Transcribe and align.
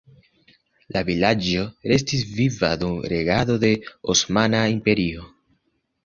La 0.95 1.01
vilaĝo 1.09 1.65
restis 1.91 2.23
viva 2.37 2.71
dum 2.83 2.95
regado 3.13 3.57
de 3.65 3.69
Osmana 4.15 4.63
Imperio. 4.77 5.27